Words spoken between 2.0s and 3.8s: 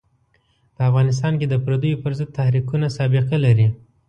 پر ضد تحریکونه سابقه لري.